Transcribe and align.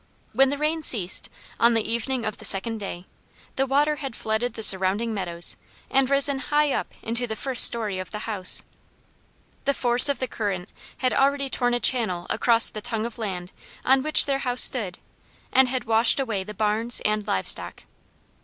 When 0.33 0.49
the 0.49 0.57
rain 0.57 0.81
ceased, 0.81 1.29
on 1.59 1.75
the 1.75 1.87
evening 1.87 2.25
of 2.25 2.37
the 2.39 2.43
second 2.43 2.79
day, 2.79 3.05
the 3.55 3.67
water 3.67 3.97
had 3.97 4.15
flooded 4.15 4.55
the 4.55 4.63
surrounding 4.63 5.13
meadows 5.13 5.57
and 5.91 6.09
risen 6.09 6.39
high 6.39 6.71
up 6.73 6.95
into 7.03 7.27
the 7.27 7.35
first 7.35 7.63
story 7.65 7.99
of 7.99 8.09
the 8.09 8.25
house. 8.27 8.63
The 9.65 9.75
force 9.75 10.09
of 10.09 10.17
the 10.17 10.27
current 10.27 10.69
had 10.97 11.13
already 11.13 11.49
torn 11.51 11.75
a 11.75 11.79
channel 11.79 12.25
across 12.31 12.67
the 12.67 12.81
tongue 12.81 13.05
of 13.05 13.19
land 13.19 13.51
on 13.85 14.01
which 14.01 14.25
the 14.25 14.39
house 14.39 14.63
stood 14.63 14.97
and 15.53 15.67
had 15.67 15.83
washed 15.83 16.19
away 16.19 16.43
the 16.43 16.55
barns 16.55 16.99
and 17.05 17.27
live 17.27 17.47
stock. 17.47 17.83